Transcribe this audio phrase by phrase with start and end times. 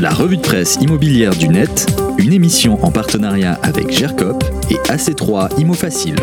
[0.00, 1.86] La revue de presse immobilière du net,
[2.18, 6.14] une émission en partenariat avec GERCOP et AC3 Imo Facile.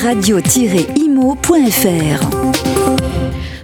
[0.00, 1.56] Radio-imo.fr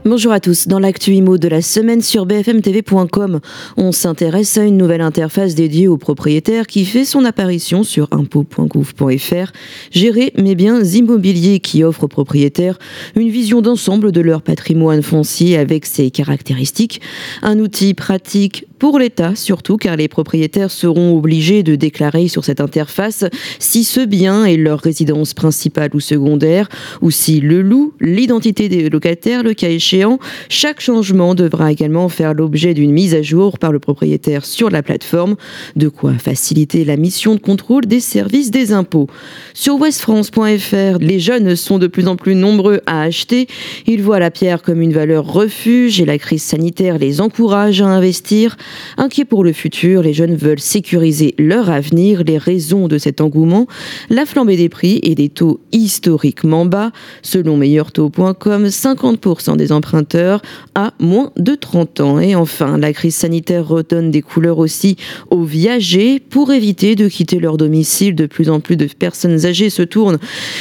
[0.05, 0.67] Bonjour à tous.
[0.67, 3.39] Dans l'actu IMO de la semaine sur bfmtv.com,
[3.77, 9.53] on s'intéresse à une nouvelle interface dédiée aux propriétaires qui fait son apparition sur impôt.gouv.fr.
[9.93, 12.81] Gérer mes biens immobiliers qui offre aux propriétaires
[13.15, 17.01] une vision d'ensemble de leur patrimoine foncier avec ses caractéristiques.
[17.43, 22.61] Un outil pratique pour l'État surtout car les propriétaires seront obligés de déclarer sur cette
[22.61, 23.25] interface
[23.61, 26.69] si ce bien est leur résidence principale ou secondaire
[27.01, 30.19] ou si le loue l'identité des locataires le cas échéant.
[30.49, 34.83] Chaque changement devra également faire l'objet d'une mise à jour par le propriétaire sur la
[34.83, 35.37] plateforme,
[35.77, 39.07] de quoi faciliter la mission de contrôle des services des impôts.
[39.55, 43.47] Sur westfrance.fr, les jeunes sont de plus en plus nombreux à acheter.
[43.87, 47.87] Ils voient la pierre comme une valeur refuge et la crise sanitaire les encourage à
[47.87, 48.57] investir.
[48.97, 52.23] Inquiets pour le futur, les jeunes veulent sécuriser leur avenir.
[52.25, 53.67] Les raisons de cet engouement,
[54.11, 56.93] la flambée des prix et des taux historiquement bas.
[57.23, 60.43] Selon meilleurtaux.com, 50% des emprunteurs
[60.75, 62.21] à moins de 30 ans.
[62.21, 64.97] Et enfin, la crise sanitaire redonne des couleurs aussi
[65.31, 66.21] aux viagers.
[66.21, 70.19] Pour éviter de quitter leur domicile, de plus en plus de personnes âgées se tournent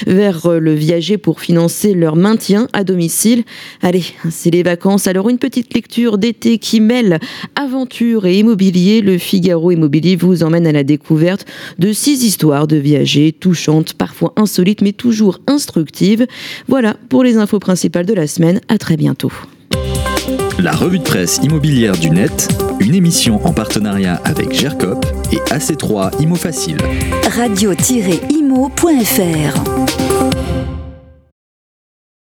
[0.08, 3.44] vers le viager pour financer leur maintien à domicile.
[3.82, 5.08] Allez, c'est les vacances.
[5.08, 7.20] Alors une petite lecture d'été qui mêle
[7.56, 11.46] aventure et immobilier, le Figaro Immobilier vous emmène à la découverte
[11.78, 16.26] de six histoires de viagers touchantes, parfois insolites, mais toujours instructives.
[16.68, 18.60] Voilà pour les infos principales de la semaine.
[18.70, 19.32] À très bientôt.
[20.60, 22.48] La revue de presse immobilière du net,
[22.80, 26.78] une émission en partenariat avec GERCOP et AC3 Imo Facile.
[27.36, 28.72] Radio-imo.fr